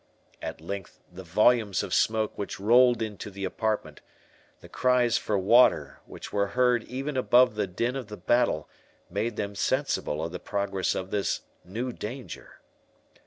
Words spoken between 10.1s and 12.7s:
of the progress of this new danger.